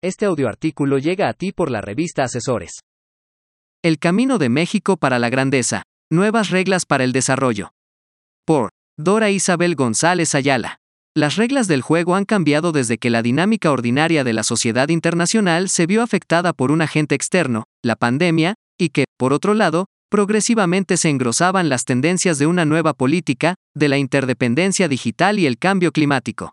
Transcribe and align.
Este 0.00 0.26
audioartículo 0.26 0.98
llega 0.98 1.28
a 1.28 1.32
ti 1.32 1.50
por 1.50 1.72
la 1.72 1.80
revista 1.80 2.22
Asesores. 2.22 2.82
El 3.82 3.98
camino 3.98 4.38
de 4.38 4.48
México 4.48 4.96
para 4.96 5.18
la 5.18 5.28
grandeza. 5.28 5.82
Nuevas 6.08 6.50
reglas 6.50 6.86
para 6.86 7.02
el 7.02 7.10
desarrollo. 7.10 7.72
Por 8.46 8.70
Dora 8.96 9.30
Isabel 9.30 9.74
González 9.74 10.36
Ayala. 10.36 10.78
Las 11.16 11.34
reglas 11.34 11.66
del 11.66 11.82
juego 11.82 12.14
han 12.14 12.26
cambiado 12.26 12.70
desde 12.70 12.98
que 12.98 13.10
la 13.10 13.22
dinámica 13.22 13.72
ordinaria 13.72 14.22
de 14.22 14.32
la 14.32 14.44
sociedad 14.44 14.88
internacional 14.88 15.68
se 15.68 15.86
vio 15.86 16.02
afectada 16.02 16.52
por 16.52 16.70
un 16.70 16.80
agente 16.80 17.16
externo, 17.16 17.64
la 17.82 17.96
pandemia, 17.96 18.54
y 18.78 18.90
que, 18.90 19.06
por 19.16 19.32
otro 19.32 19.52
lado, 19.52 19.86
progresivamente 20.10 20.96
se 20.96 21.08
engrosaban 21.08 21.68
las 21.68 21.84
tendencias 21.84 22.38
de 22.38 22.46
una 22.46 22.64
nueva 22.64 22.94
política, 22.94 23.56
de 23.74 23.88
la 23.88 23.98
interdependencia 23.98 24.86
digital 24.86 25.40
y 25.40 25.46
el 25.46 25.58
cambio 25.58 25.90
climático. 25.90 26.52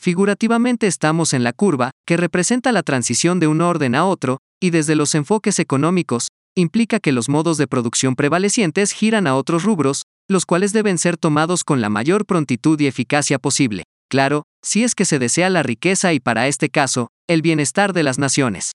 Figurativamente 0.00 0.86
estamos 0.86 1.34
en 1.34 1.44
la 1.44 1.52
curva, 1.52 1.90
que 2.06 2.16
representa 2.16 2.72
la 2.72 2.82
transición 2.82 3.38
de 3.38 3.48
un 3.48 3.60
orden 3.60 3.94
a 3.94 4.06
otro, 4.06 4.38
y 4.58 4.70
desde 4.70 4.94
los 4.94 5.14
enfoques 5.14 5.58
económicos, 5.58 6.28
implica 6.56 7.00
que 7.00 7.12
los 7.12 7.28
modos 7.28 7.58
de 7.58 7.66
producción 7.66 8.16
prevalecientes 8.16 8.92
giran 8.92 9.26
a 9.26 9.36
otros 9.36 9.62
rubros, 9.62 10.04
los 10.26 10.46
cuales 10.46 10.72
deben 10.72 10.96
ser 10.96 11.18
tomados 11.18 11.64
con 11.64 11.82
la 11.82 11.90
mayor 11.90 12.24
prontitud 12.24 12.80
y 12.80 12.86
eficacia 12.86 13.38
posible. 13.38 13.82
Claro, 14.08 14.44
si 14.64 14.84
es 14.84 14.94
que 14.94 15.04
se 15.04 15.18
desea 15.18 15.50
la 15.50 15.62
riqueza 15.62 16.14
y 16.14 16.18
para 16.18 16.48
este 16.48 16.70
caso, 16.70 17.08
el 17.28 17.42
bienestar 17.42 17.92
de 17.92 18.02
las 18.02 18.18
naciones. 18.18 18.72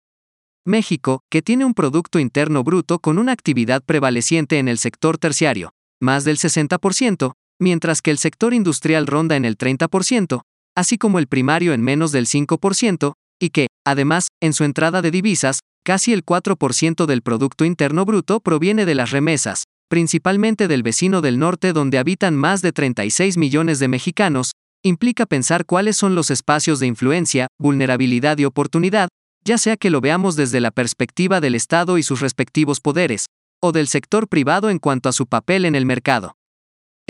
México, 0.65 1.21
que 1.31 1.43
tiene 1.43 1.67
un 1.67 1.75
Producto 1.75 2.19
Interno 2.19 2.65
Bruto 2.65 2.99
con 2.99 3.19
una 3.19 3.33
actividad 3.33 3.83
prevaleciente 3.85 4.59
en 4.59 4.69
el 4.69 4.79
sector 4.79 5.19
terciario, 5.19 5.75
más 6.01 6.25
del 6.25 6.39
60%, 6.39 7.33
mientras 7.59 8.01
que 8.01 8.11
el 8.11 8.17
sector 8.17 8.55
industrial 8.55 9.07
ronda 9.07 9.37
en 9.37 9.45
el 9.45 9.59
30%, 9.59 10.41
así 10.77 10.99
como 10.99 11.19
el 11.19 11.27
primario 11.27 11.73
en 11.73 11.83
menos 11.83 12.13
del 12.13 12.27
5%, 12.27 13.13
y 13.41 13.51
que, 13.51 13.69
además, 13.87 14.29
en 14.41 14.53
su 14.53 14.65
entrada 14.65 15.03
de 15.03 15.11
divisas, 15.11 15.61
casi 15.85 16.13
el 16.13 16.25
4% 16.25 17.07
del 17.07 17.23
Producto 17.23 17.65
Interno 17.65 18.05
Bruto 18.05 18.41
proviene 18.41 18.85
de 18.85 18.95
las 18.95 19.11
remesas, 19.11 19.65
principalmente 19.89 20.69
del 20.69 20.83
vecino 20.83 21.21
del 21.21 21.39
norte 21.39 21.73
donde 21.73 21.99
habitan 21.99 22.37
más 22.37 22.63
de 22.63 22.73
36 22.73 23.37
millones 23.37 23.79
de 23.79 23.89
mexicanos, 23.89 24.53
implica 24.83 25.27
pensar 25.27 25.67
cuáles 25.67 25.97
son 25.97 26.15
los 26.15 26.31
espacios 26.31 26.81
de 26.81 26.87
influencia, 26.87 27.49
vulnerabilidad 27.59 28.39
y 28.39 28.45
oportunidad, 28.45 29.09
ya 29.45 29.59
sea 29.59 29.77
que 29.77 29.91
lo 29.91 30.01
veamos 30.01 30.37
desde 30.37 30.61
la 30.61 30.71
perspectiva 30.71 31.41
del 31.41 31.55
Estado 31.55 31.99
y 31.99 32.03
sus 32.03 32.21
respectivos 32.21 32.81
poderes, 32.81 33.27
o 33.63 33.73
del 33.73 33.89
sector 33.89 34.29
privado 34.29 34.71
en 34.71 34.79
cuanto 34.79 35.09
a 35.09 35.13
su 35.13 35.27
papel 35.27 35.65
en 35.65 35.75
el 35.75 35.87
mercado. 35.87 36.37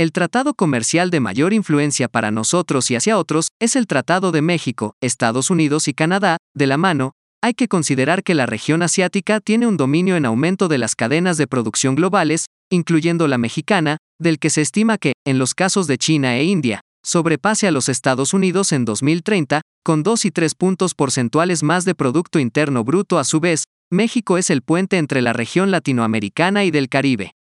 El 0.01 0.12
tratado 0.12 0.55
comercial 0.55 1.11
de 1.11 1.20
mayor 1.20 1.53
influencia 1.53 2.09
para 2.09 2.31
nosotros 2.31 2.91
y 2.91 2.97
hacia 2.97 3.19
otros 3.19 3.48
es 3.61 3.77
el 3.77 3.87
Tratado 3.87 4.33
de 4.33 4.41
México, 4.41 4.95
Estados 5.03 5.51
Unidos 5.51 5.89
y 5.89 5.92
Canadá, 5.92 6.39
de 6.57 6.67
la 6.67 6.79
mano, 6.79 7.12
hay 7.42 7.53
que 7.53 7.69
considerar 7.69 8.23
que 8.23 8.34
la 8.34 8.47
región 8.47 8.81
asiática 8.81 9.41
tiene 9.41 9.67
un 9.67 9.77
dominio 9.77 10.17
en 10.17 10.25
aumento 10.25 10.69
de 10.69 10.79
las 10.79 10.95
cadenas 10.95 11.37
de 11.37 11.47
producción 11.47 11.97
globales, 11.97 12.47
incluyendo 12.70 13.29
la 13.29 13.37
mexicana, 13.37 13.98
del 14.19 14.39
que 14.39 14.48
se 14.48 14.62
estima 14.62 14.97
que, 14.97 15.12
en 15.27 15.39
los 15.39 15.53
casos 15.53 15.87
de 15.87 15.98
China 15.98 16.35
e 16.39 16.45
India, 16.45 16.81
sobrepase 17.05 17.67
a 17.67 17.70
los 17.70 17.91
Estados 17.91 18.33
Unidos 18.33 18.73
en 18.73 18.87
2030, 18.87 19.61
con 19.85 20.03
2 20.03 20.25
y 20.25 20.31
3 20.31 20.55
puntos 20.55 20.95
porcentuales 20.95 21.62
más 21.62 21.85
de 21.85 21.95
Producto 21.95 22.39
Interno 22.39 22.85
Bruto 22.85 23.19
a 23.19 23.25
su 23.25 23.39
vez, 23.39 23.64
México 23.92 24.39
es 24.39 24.48
el 24.48 24.62
puente 24.62 24.97
entre 24.97 25.20
la 25.20 25.35
región 25.35 25.70
latinoamericana 25.70 26.64
y 26.64 26.70
del 26.70 26.89
Caribe. 26.89 27.35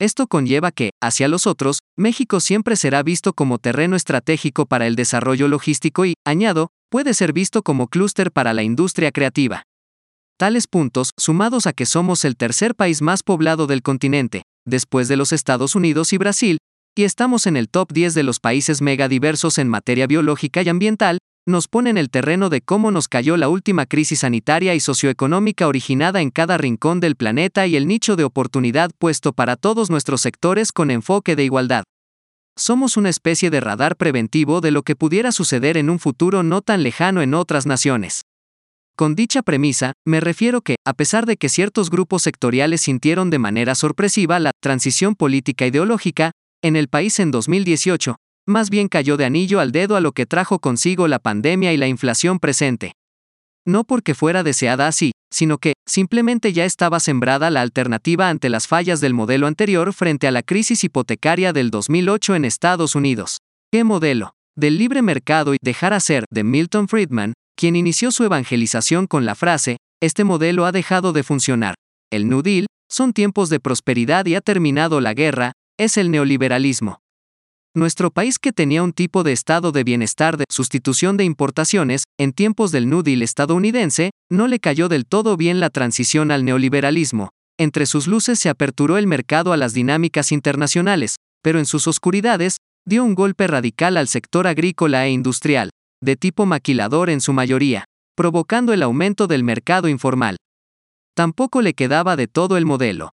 Esto 0.00 0.26
conlleva 0.26 0.72
que, 0.72 0.90
hacia 1.00 1.28
los 1.28 1.46
otros, 1.46 1.78
México 1.96 2.40
siempre 2.40 2.74
será 2.74 3.02
visto 3.02 3.32
como 3.32 3.58
terreno 3.58 3.94
estratégico 3.94 4.66
para 4.66 4.86
el 4.86 4.96
desarrollo 4.96 5.46
logístico 5.46 6.04
y, 6.04 6.14
añado, 6.26 6.68
puede 6.90 7.14
ser 7.14 7.32
visto 7.32 7.62
como 7.62 7.86
clúster 7.86 8.32
para 8.32 8.52
la 8.54 8.64
industria 8.64 9.12
creativa. 9.12 9.62
Tales 10.36 10.66
puntos, 10.66 11.10
sumados 11.16 11.66
a 11.66 11.72
que 11.72 11.86
somos 11.86 12.24
el 12.24 12.36
tercer 12.36 12.74
país 12.74 13.02
más 13.02 13.22
poblado 13.22 13.68
del 13.68 13.82
continente, 13.82 14.42
después 14.66 15.06
de 15.06 15.16
los 15.16 15.32
Estados 15.32 15.76
Unidos 15.76 16.12
y 16.12 16.18
Brasil, 16.18 16.58
y 16.96 17.04
estamos 17.04 17.46
en 17.46 17.56
el 17.56 17.68
top 17.68 17.92
10 17.92 18.14
de 18.14 18.22
los 18.24 18.40
países 18.40 18.82
megadiversos 18.82 19.58
en 19.58 19.68
materia 19.68 20.08
biológica 20.08 20.62
y 20.62 20.68
ambiental, 20.68 21.18
nos 21.46 21.68
pone 21.68 21.90
en 21.90 21.98
el 21.98 22.10
terreno 22.10 22.48
de 22.48 22.62
cómo 22.62 22.90
nos 22.90 23.08
cayó 23.08 23.36
la 23.36 23.48
última 23.48 23.86
crisis 23.86 24.20
sanitaria 24.20 24.74
y 24.74 24.80
socioeconómica 24.80 25.68
originada 25.68 26.20
en 26.20 26.30
cada 26.30 26.56
rincón 26.56 27.00
del 27.00 27.16
planeta 27.16 27.66
y 27.66 27.76
el 27.76 27.86
nicho 27.86 28.16
de 28.16 28.24
oportunidad 28.24 28.90
puesto 28.98 29.32
para 29.32 29.56
todos 29.56 29.90
nuestros 29.90 30.22
sectores 30.22 30.72
con 30.72 30.90
enfoque 30.90 31.36
de 31.36 31.44
igualdad. 31.44 31.84
Somos 32.56 32.96
una 32.96 33.08
especie 33.08 33.50
de 33.50 33.60
radar 33.60 33.96
preventivo 33.96 34.60
de 34.60 34.70
lo 34.70 34.82
que 34.82 34.96
pudiera 34.96 35.32
suceder 35.32 35.76
en 35.76 35.90
un 35.90 35.98
futuro 35.98 36.42
no 36.42 36.62
tan 36.62 36.82
lejano 36.82 37.20
en 37.20 37.34
otras 37.34 37.66
naciones. 37.66 38.22
Con 38.96 39.16
dicha 39.16 39.42
premisa, 39.42 39.92
me 40.06 40.20
refiero 40.20 40.60
que, 40.60 40.76
a 40.86 40.94
pesar 40.94 41.26
de 41.26 41.36
que 41.36 41.48
ciertos 41.48 41.90
grupos 41.90 42.22
sectoriales 42.22 42.82
sintieron 42.82 43.28
de 43.28 43.40
manera 43.40 43.74
sorpresiva 43.74 44.38
la 44.38 44.52
transición 44.62 45.16
política 45.16 45.66
ideológica, 45.66 46.30
en 46.62 46.76
el 46.76 46.88
país 46.88 47.18
en 47.18 47.32
2018, 47.32 48.16
más 48.46 48.70
bien 48.70 48.88
cayó 48.88 49.16
de 49.16 49.24
anillo 49.24 49.60
al 49.60 49.72
dedo 49.72 49.96
a 49.96 50.00
lo 50.00 50.12
que 50.12 50.26
trajo 50.26 50.58
consigo 50.58 51.08
la 51.08 51.18
pandemia 51.18 51.72
y 51.72 51.76
la 51.76 51.88
inflación 51.88 52.38
presente. 52.38 52.92
No 53.66 53.84
porque 53.84 54.14
fuera 54.14 54.42
deseada 54.42 54.86
así, 54.86 55.12
sino 55.32 55.58
que, 55.58 55.72
simplemente 55.86 56.52
ya 56.52 56.64
estaba 56.64 57.00
sembrada 57.00 57.50
la 57.50 57.62
alternativa 57.62 58.28
ante 58.28 58.50
las 58.50 58.68
fallas 58.68 59.00
del 59.00 59.14
modelo 59.14 59.46
anterior 59.46 59.92
frente 59.92 60.26
a 60.26 60.30
la 60.30 60.42
crisis 60.42 60.84
hipotecaria 60.84 61.52
del 61.52 61.70
2008 61.70 62.34
en 62.34 62.44
Estados 62.44 62.94
Unidos. 62.94 63.38
¿Qué 63.72 63.84
modelo? 63.84 64.34
Del 64.56 64.78
libre 64.78 65.02
mercado 65.02 65.54
y 65.54 65.58
dejar 65.62 65.94
hacer, 65.94 66.24
de 66.30 66.44
Milton 66.44 66.88
Friedman, 66.88 67.32
quien 67.56 67.74
inició 67.74 68.12
su 68.12 68.24
evangelización 68.24 69.06
con 69.06 69.24
la 69.24 69.34
frase, 69.34 69.78
este 70.00 70.24
modelo 70.24 70.66
ha 70.66 70.72
dejado 70.72 71.12
de 71.12 71.22
funcionar. 71.22 71.74
El 72.12 72.28
New 72.28 72.42
Deal, 72.42 72.66
son 72.90 73.12
tiempos 73.12 73.48
de 73.48 73.58
prosperidad 73.58 74.26
y 74.26 74.34
ha 74.34 74.40
terminado 74.40 75.00
la 75.00 75.14
guerra, 75.14 75.52
es 75.78 75.96
el 75.96 76.10
neoliberalismo. 76.10 77.00
Nuestro 77.76 78.12
país 78.12 78.38
que 78.38 78.52
tenía 78.52 78.84
un 78.84 78.92
tipo 78.92 79.24
de 79.24 79.32
estado 79.32 79.72
de 79.72 79.82
bienestar 79.82 80.36
de 80.36 80.44
sustitución 80.48 81.16
de 81.16 81.24
importaciones, 81.24 82.04
en 82.20 82.32
tiempos 82.32 82.70
del 82.70 82.88
New 82.88 83.02
Deal 83.02 83.20
estadounidense, 83.20 84.10
no 84.30 84.46
le 84.46 84.60
cayó 84.60 84.88
del 84.88 85.06
todo 85.06 85.36
bien 85.36 85.58
la 85.58 85.70
transición 85.70 86.30
al 86.30 86.44
neoliberalismo. 86.44 87.30
Entre 87.58 87.86
sus 87.86 88.06
luces 88.06 88.38
se 88.38 88.48
aperturó 88.48 88.96
el 88.96 89.08
mercado 89.08 89.52
a 89.52 89.56
las 89.56 89.74
dinámicas 89.74 90.30
internacionales, 90.30 91.16
pero 91.42 91.58
en 91.58 91.66
sus 91.66 91.88
oscuridades, 91.88 92.58
dio 92.86 93.02
un 93.02 93.16
golpe 93.16 93.48
radical 93.48 93.96
al 93.96 94.06
sector 94.06 94.46
agrícola 94.46 95.06
e 95.06 95.10
industrial, 95.10 95.70
de 96.00 96.14
tipo 96.14 96.46
maquilador 96.46 97.10
en 97.10 97.20
su 97.20 97.32
mayoría, 97.32 97.86
provocando 98.14 98.72
el 98.72 98.84
aumento 98.84 99.26
del 99.26 99.42
mercado 99.42 99.88
informal. 99.88 100.36
Tampoco 101.16 101.60
le 101.60 101.74
quedaba 101.74 102.14
de 102.14 102.28
todo 102.28 102.56
el 102.56 102.66
modelo. 102.66 103.10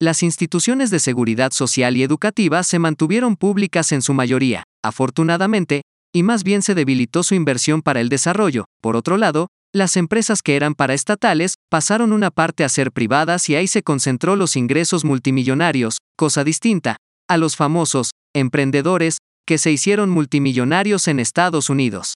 Las 0.00 0.22
instituciones 0.22 0.90
de 0.90 1.00
seguridad 1.00 1.50
social 1.50 1.96
y 1.96 2.04
educativa 2.04 2.62
se 2.62 2.78
mantuvieron 2.78 3.34
públicas 3.34 3.90
en 3.90 4.00
su 4.00 4.14
mayoría, 4.14 4.62
afortunadamente, 4.80 5.82
y 6.14 6.22
más 6.22 6.44
bien 6.44 6.62
se 6.62 6.76
debilitó 6.76 7.24
su 7.24 7.34
inversión 7.34 7.82
para 7.82 8.00
el 8.00 8.08
desarrollo. 8.08 8.66
Por 8.80 8.94
otro 8.94 9.16
lado, 9.16 9.48
las 9.74 9.96
empresas 9.96 10.40
que 10.40 10.54
eran 10.54 10.74
para 10.74 10.94
estatales 10.94 11.54
pasaron 11.68 12.12
una 12.12 12.30
parte 12.30 12.62
a 12.62 12.68
ser 12.68 12.92
privadas 12.92 13.48
y 13.50 13.56
ahí 13.56 13.66
se 13.66 13.82
concentró 13.82 14.36
los 14.36 14.54
ingresos 14.54 15.04
multimillonarios, 15.04 15.98
cosa 16.16 16.44
distinta, 16.44 16.96
a 17.28 17.36
los 17.36 17.56
famosos 17.56 18.12
emprendedores 18.36 19.18
que 19.44 19.58
se 19.58 19.72
hicieron 19.72 20.10
multimillonarios 20.10 21.08
en 21.08 21.18
Estados 21.18 21.70
Unidos. 21.70 22.14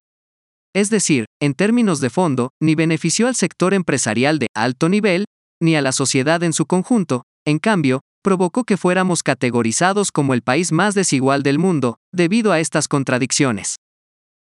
Es 0.72 0.88
decir, 0.88 1.24
en 1.40 1.54
términos 1.54 2.00
de 2.00 2.10
fondo, 2.10 2.50
ni 2.62 2.76
benefició 2.76 3.26
al 3.26 3.34
sector 3.34 3.74
empresarial 3.74 4.38
de 4.38 4.46
alto 4.54 4.88
nivel, 4.88 5.24
ni 5.60 5.74
a 5.74 5.82
la 5.82 5.92
sociedad 5.92 6.44
en 6.44 6.52
su 6.52 6.66
conjunto, 6.66 7.22
en 7.44 7.58
cambio, 7.58 8.00
provocó 8.22 8.64
que 8.64 8.76
fuéramos 8.76 9.22
categorizados 9.22 10.12
como 10.12 10.34
el 10.34 10.42
país 10.42 10.72
más 10.72 10.94
desigual 10.94 11.42
del 11.42 11.58
mundo, 11.58 11.98
debido 12.12 12.52
a 12.52 12.60
estas 12.60 12.88
contradicciones. 12.88 13.76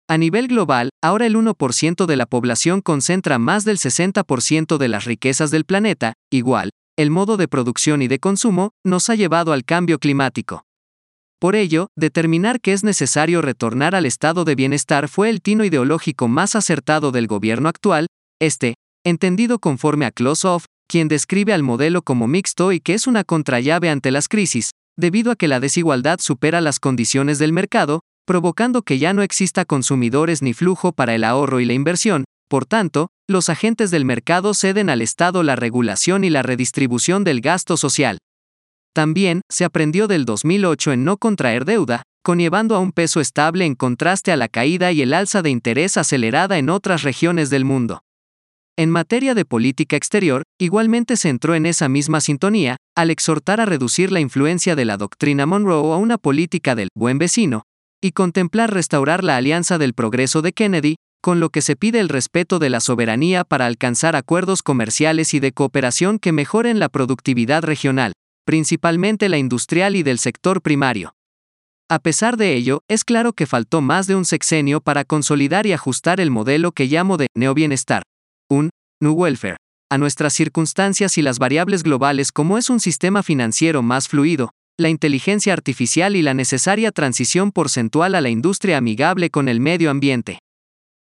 A 0.09 0.17
nivel 0.17 0.47
global, 0.47 0.89
ahora 1.03 1.25
el 1.25 1.35
1% 1.35 2.05
de 2.05 2.15
la 2.15 2.25
población 2.25 2.81
concentra 2.81 3.37
más 3.37 3.63
del 3.63 3.77
60% 3.77 4.77
de 4.77 4.87
las 4.87 5.05
riquezas 5.05 5.51
del 5.51 5.65
planeta, 5.65 6.13
igual, 6.31 6.71
el 6.97 7.11
modo 7.11 7.37
de 7.37 7.47
producción 7.47 8.01
y 8.01 8.07
de 8.07 8.19
consumo 8.19 8.71
nos 8.83 9.09
ha 9.09 9.15
llevado 9.15 9.53
al 9.53 9.63
cambio 9.63 9.99
climático. 9.99 10.63
Por 11.39 11.55
ello, 11.55 11.87
determinar 11.95 12.59
que 12.59 12.73
es 12.73 12.83
necesario 12.83 13.41
retornar 13.41 13.95
al 13.95 14.05
estado 14.05 14.43
de 14.43 14.55
bienestar 14.55 15.07
fue 15.07 15.29
el 15.29 15.41
tino 15.41 15.63
ideológico 15.63 16.27
más 16.27 16.55
acertado 16.55 17.11
del 17.11 17.27
gobierno 17.27 17.69
actual, 17.69 18.07
este, 18.41 18.73
entendido 19.05 19.59
conforme 19.59 20.05
a 20.05 20.11
Klosoff, 20.11 20.65
quien 20.89 21.07
describe 21.07 21.53
al 21.53 21.61
modelo 21.61 22.01
como 22.01 22.27
mixto 22.27 22.71
y 22.73 22.79
que 22.81 22.95
es 22.95 23.05
una 23.05 23.23
contrallave 23.23 23.89
ante 23.89 24.09
las 24.09 24.27
crisis, 24.27 24.71
debido 24.97 25.31
a 25.31 25.35
que 25.35 25.47
la 25.47 25.59
desigualdad 25.59 26.19
supera 26.19 26.59
las 26.59 26.79
condiciones 26.79 27.37
del 27.37 27.53
mercado, 27.53 28.01
provocando 28.25 28.81
que 28.81 28.97
ya 28.97 29.13
no 29.13 29.21
exista 29.21 29.65
consumidores 29.65 30.41
ni 30.41 30.53
flujo 30.53 30.91
para 30.91 31.13
el 31.13 31.23
ahorro 31.23 31.59
y 31.59 31.65
la 31.65 31.73
inversión, 31.73 32.25
por 32.49 32.65
tanto, 32.65 33.09
los 33.29 33.49
agentes 33.49 33.91
del 33.91 34.03
mercado 34.03 34.55
ceden 34.55 34.89
al 34.89 35.03
Estado 35.03 35.43
la 35.43 35.55
regulación 35.55 36.23
y 36.23 36.31
la 36.31 36.41
redistribución 36.41 37.23
del 37.23 37.41
gasto 37.41 37.77
social. 37.77 38.17
También, 38.93 39.41
se 39.47 39.65
aprendió 39.65 40.07
del 40.07 40.25
2008 40.25 40.93
en 40.93 41.03
no 41.05 41.17
contraer 41.17 41.65
deuda, 41.65 42.01
conllevando 42.23 42.75
a 42.75 42.79
un 42.79 42.91
peso 42.91 43.21
estable 43.21 43.65
en 43.65 43.75
contraste 43.75 44.31
a 44.31 44.37
la 44.37 44.47
caída 44.47 44.91
y 44.91 45.03
el 45.03 45.13
alza 45.13 45.43
de 45.43 45.51
interés 45.51 45.97
acelerada 45.97 46.57
en 46.57 46.69
otras 46.69 47.03
regiones 47.03 47.51
del 47.51 47.65
mundo. 47.65 48.01
En 48.79 48.89
materia 48.91 49.35
de 49.35 49.43
política 49.43 49.97
exterior, 49.97 50.43
igualmente 50.57 51.17
se 51.17 51.27
entró 51.27 51.53
en 51.53 51.65
esa 51.65 51.89
misma 51.89 52.21
sintonía, 52.21 52.77
al 52.95 53.09
exhortar 53.09 53.59
a 53.59 53.65
reducir 53.65 54.09
la 54.09 54.21
influencia 54.21 54.73
de 54.77 54.85
la 54.85 54.95
doctrina 54.95 55.45
Monroe 55.45 55.93
a 55.93 55.97
una 55.97 56.17
política 56.17 56.75
del 56.75 56.87
buen 56.95 57.17
vecino, 57.17 57.63
y 58.01 58.13
contemplar 58.13 58.73
restaurar 58.73 59.21
la 59.25 59.35
alianza 59.35 59.77
del 59.79 59.93
progreso 59.93 60.41
de 60.41 60.53
Kennedy, 60.53 60.95
con 61.21 61.41
lo 61.41 61.49
que 61.49 61.61
se 61.61 61.75
pide 61.75 61.99
el 61.99 62.07
respeto 62.07 62.57
de 62.57 62.69
la 62.69 62.79
soberanía 62.79 63.43
para 63.43 63.65
alcanzar 63.65 64.15
acuerdos 64.15 64.63
comerciales 64.63 65.33
y 65.33 65.41
de 65.41 65.51
cooperación 65.51 66.17
que 66.17 66.31
mejoren 66.31 66.79
la 66.79 66.87
productividad 66.87 67.63
regional, 67.63 68.13
principalmente 68.45 69.27
la 69.27 69.37
industrial 69.37 69.97
y 69.97 70.03
del 70.03 70.19
sector 70.19 70.61
primario. 70.61 71.15
A 71.89 71.99
pesar 71.99 72.37
de 72.37 72.55
ello, 72.55 72.79
es 72.87 73.03
claro 73.03 73.33
que 73.33 73.45
faltó 73.45 73.81
más 73.81 74.07
de 74.07 74.15
un 74.15 74.23
sexenio 74.23 74.79
para 74.79 75.03
consolidar 75.03 75.65
y 75.65 75.73
ajustar 75.73 76.21
el 76.21 76.31
modelo 76.31 76.71
que 76.71 76.85
llamo 76.85 77.17
de 77.17 77.27
neobienestar, 77.35 78.03
un 78.49 78.71
New 78.99 79.13
Welfare, 79.13 79.57
a 79.91 79.97
nuestras 79.97 80.33
circunstancias 80.33 81.17
y 81.17 81.21
las 81.21 81.39
variables 81.39 81.83
globales 81.83 82.31
como 82.31 82.57
es 82.57 82.69
un 82.69 82.79
sistema 82.79 83.23
financiero 83.23 83.81
más 83.81 84.07
fluido, 84.07 84.51
la 84.77 84.89
inteligencia 84.89 85.53
artificial 85.53 86.15
y 86.15 86.21
la 86.21 86.33
necesaria 86.33 86.91
transición 86.91 87.51
porcentual 87.51 88.15
a 88.15 88.21
la 88.21 88.29
industria 88.29 88.77
amigable 88.77 89.29
con 89.29 89.47
el 89.47 89.59
medio 89.59 89.91
ambiente. 89.91 90.39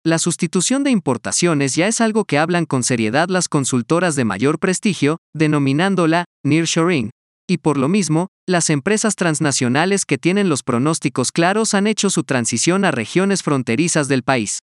La 0.06 0.18
sustitución 0.18 0.83
de 0.83 0.91
importaciones 0.91 1.75
ya 1.75 1.88
es 1.88 2.01
algo 2.01 2.25
que 2.25 2.38
hablan 2.38 2.65
con 2.65 2.83
seriedad 2.83 3.30
las 3.30 3.47
consultoras 3.47 4.15
de 4.15 4.25
mayor 4.25 4.59
prestigio, 4.59 5.18
denominándola 5.33 6.25
nearshoring. 6.44 7.09
Y 7.50 7.57
por 7.57 7.77
lo 7.77 7.89
mismo, 7.89 8.27
las 8.47 8.69
empresas 8.69 9.15
transnacionales 9.15 10.06
que 10.06 10.18
tienen 10.18 10.50
los 10.50 10.63
pronósticos 10.63 11.31
claros 11.31 11.74
han 11.74 11.88
hecho 11.88 12.09
su 12.09 12.24
transición 12.24 12.86
a 12.86 12.91
regiones 12.91 13.44
fronterizas 13.44 14.07
del 14.07 14.24
país. 14.24 14.59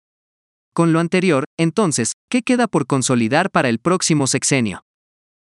Con 0.77 0.93
lo 0.93 1.01
anterior, 1.01 1.45
entonces, 1.57 2.13
¿qué 2.29 2.43
queda 2.43 2.67
por 2.67 2.87
consolidar 2.87 3.51
para 3.51 3.71
el 3.71 3.79
próximo 3.79 4.27
sexenio? 4.27 4.85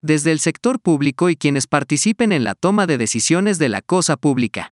Desde 0.02 0.32
el 0.32 0.40
sector 0.40 0.80
público 0.80 1.30
y 1.30 1.36
quienes 1.36 1.68
participen 1.68 2.32
en 2.32 2.46
la 2.46 2.56
toma 2.56 2.88
de 2.88 2.98
decisiones 2.98 3.60
de 3.60 3.68
la 3.68 3.82
cosa 3.82 4.16
pública. 4.16 4.72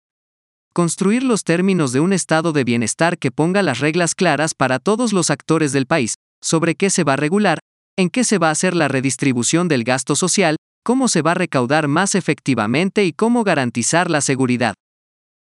Construir 0.72 1.24
los 1.24 1.42
términos 1.42 1.90
de 1.90 1.98
un 1.98 2.12
estado 2.12 2.52
de 2.52 2.62
bienestar 2.62 3.18
que 3.18 3.32
ponga 3.32 3.60
las 3.62 3.80
reglas 3.80 4.14
claras 4.14 4.54
para 4.54 4.78
todos 4.78 5.12
los 5.12 5.30
actores 5.30 5.72
del 5.72 5.86
país, 5.86 6.14
sobre 6.40 6.76
qué 6.76 6.90
se 6.90 7.02
va 7.02 7.14
a 7.14 7.16
regular, 7.16 7.58
en 7.96 8.08
qué 8.08 8.22
se 8.22 8.38
va 8.38 8.46
a 8.46 8.52
hacer 8.52 8.76
la 8.76 8.86
redistribución 8.86 9.66
del 9.66 9.82
gasto 9.82 10.14
social, 10.14 10.54
cómo 10.84 11.08
se 11.08 11.22
va 11.22 11.32
a 11.32 11.34
recaudar 11.34 11.88
más 11.88 12.14
efectivamente 12.14 13.04
y 13.04 13.12
cómo 13.12 13.42
garantizar 13.42 14.08
la 14.08 14.20
seguridad. 14.20 14.76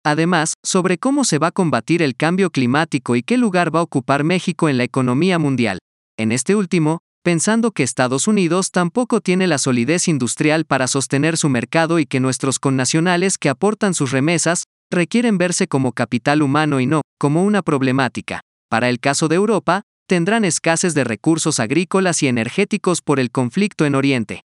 Además, 0.04 0.54
sobre 0.64 0.98
cómo 0.98 1.24
se 1.24 1.38
va 1.38 1.48
a 1.48 1.52
combatir 1.52 2.02
el 2.02 2.16
cambio 2.16 2.50
climático 2.50 3.16
y 3.16 3.22
qué 3.22 3.38
lugar 3.38 3.74
va 3.74 3.82
a 3.82 3.84
ocupar 3.84 4.24
México 4.24 4.68
en 4.68 4.78
la 4.78 4.84
economía 4.84 5.38
mundial. 5.38 5.78
En 6.18 6.32
este 6.32 6.56
último, 6.56 7.00
pensando 7.24 7.72
que 7.72 7.84
Estados 7.84 8.28
Unidos 8.28 8.72
tampoco 8.72 9.22
tiene 9.22 9.46
la 9.46 9.60
solidez 9.60 10.08
industrial 10.08 10.66
para 10.66 10.88
sostener 10.88 11.38
su 11.38 11.50
mercado 11.50 12.00
y 12.00 12.08
que 12.08 12.20
nuestros 12.20 12.58
connacionales 12.58 13.38
que 13.38 13.50
aportan 13.50 13.94
sus 13.94 14.12
remesas, 14.12 14.64
requieren 14.90 15.38
verse 15.38 15.68
como 15.68 15.92
capital 15.92 16.42
humano 16.42 16.80
y 16.80 16.88
no, 16.88 17.02
como 17.20 17.44
una 17.44 17.62
problemática. 17.62 18.42
Para 18.70 18.90
el 18.90 19.00
caso 19.00 19.28
de 19.28 19.36
Europa, 19.36 19.84
tendrán 20.08 20.46
escasez 20.46 20.94
de 20.94 21.04
recursos 21.04 21.60
agrícolas 21.60 22.24
y 22.24 22.28
energéticos 22.28 23.02
por 23.02 23.20
el 23.20 23.32
conflicto 23.32 23.86
en 23.86 23.96
Oriente. 23.96 24.42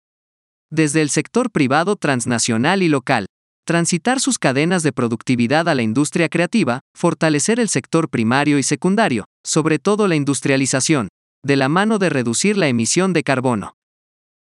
Desde 0.72 1.02
el 1.02 1.10
sector 1.12 1.52
privado 1.52 1.96
transnacional 1.96 2.82
y 2.82 2.90
local, 2.90 3.28
transitar 3.66 4.20
sus 4.20 4.38
cadenas 4.40 4.84
de 4.84 4.92
productividad 4.92 5.70
a 5.70 5.76
la 5.76 5.82
industria 5.82 6.30
creativa, 6.30 6.82
fortalecer 6.96 7.60
el 7.60 7.70
sector 7.70 8.10
primario 8.10 8.58
y 8.58 8.64
secundario, 8.64 9.26
sobre 9.46 9.80
todo 9.80 10.08
la 10.08 10.16
industrialización, 10.16 11.08
de 11.46 11.56
la 11.56 11.70
mano 11.70 12.00
de 12.00 12.10
reducir 12.10 12.58
la 12.58 12.68
emisión 12.68 13.14
de 13.14 13.24
carbono. 13.24 13.76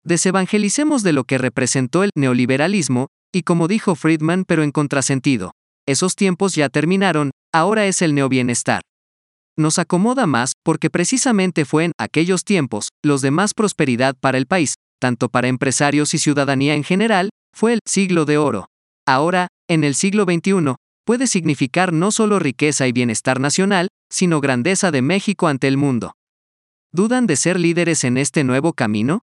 Desevangelicemos 0.04 1.02
de 1.02 1.12
lo 1.12 1.24
que 1.24 1.38
representó 1.38 2.04
el 2.04 2.10
neoliberalismo, 2.14 3.08
y 3.34 3.42
como 3.42 3.68
dijo 3.68 3.94
Friedman 3.94 4.44
pero 4.46 4.62
en 4.62 4.70
contrasentido, 4.70 5.52
esos 5.86 6.14
tiempos 6.16 6.54
ya 6.54 6.68
terminaron, 6.68 7.30
ahora 7.52 7.86
es 7.86 8.02
el 8.02 8.14
neobienestar. 8.14 8.82
Nos 9.58 9.78
acomoda 9.78 10.26
más 10.26 10.52
porque 10.62 10.90
precisamente 10.90 11.64
fue 11.64 11.84
en 11.84 11.92
aquellos 11.98 12.44
tiempos 12.44 12.88
los 13.02 13.22
de 13.22 13.30
más 13.30 13.54
prosperidad 13.54 14.14
para 14.20 14.36
el 14.36 14.46
país, 14.46 14.74
tanto 15.00 15.28
para 15.28 15.48
empresarios 15.48 16.12
y 16.14 16.18
ciudadanía 16.18 16.74
en 16.74 16.84
general, 16.84 17.30
fue 17.54 17.72
el 17.72 17.80
siglo 17.86 18.26
de 18.26 18.36
oro. 18.36 18.66
Ahora, 19.06 19.48
en 19.68 19.84
el 19.84 19.94
siglo 19.94 20.24
XXI, 20.24 20.74
puede 21.04 21.28
significar 21.28 21.92
no 21.92 22.10
solo 22.10 22.40
riqueza 22.40 22.88
y 22.88 22.92
bienestar 22.92 23.38
nacional, 23.38 23.88
sino 24.10 24.40
grandeza 24.40 24.90
de 24.90 25.00
México 25.00 25.46
ante 25.46 25.68
el 25.68 25.76
mundo. 25.76 26.14
¿Dudan 26.92 27.26
de 27.26 27.36
ser 27.36 27.58
líderes 27.60 28.02
en 28.02 28.16
este 28.16 28.42
nuevo 28.42 28.72
camino? 28.72 29.20